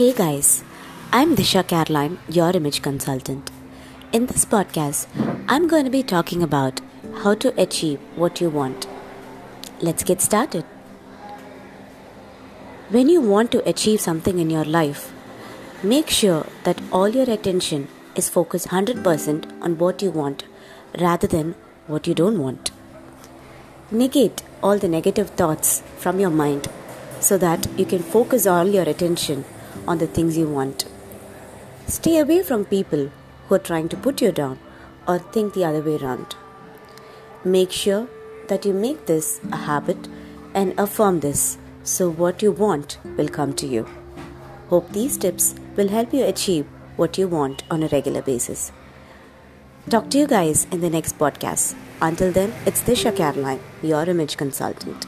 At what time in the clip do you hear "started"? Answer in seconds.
10.22-10.64